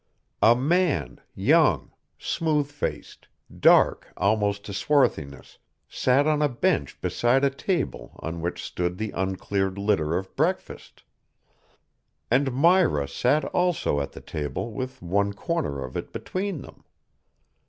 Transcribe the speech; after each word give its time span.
A 0.41 0.55
man 0.55 1.21
young, 1.35 1.91
smooth 2.17 2.71
faced, 2.71 3.27
dark 3.59 4.11
almost 4.17 4.65
to 4.65 4.73
swarthiness, 4.73 5.59
sat 5.87 6.25
on 6.25 6.41
a 6.41 6.49
bench 6.49 6.99
beside 7.01 7.43
a 7.43 7.51
table 7.51 8.13
on 8.15 8.41
which 8.41 8.63
stood 8.63 8.97
the 8.97 9.11
uncleared 9.11 9.77
litter 9.77 10.17
of 10.17 10.35
breakfast. 10.35 11.03
And 12.31 12.51
Myra 12.51 13.07
sat 13.07 13.45
also 13.45 14.01
at 14.01 14.13
the 14.13 14.21
table 14.21 14.71
with 14.73 15.03
one 15.03 15.33
corner 15.33 15.83
of 15.85 15.95
it 15.95 16.11
between 16.11 16.61
them. 16.61 16.83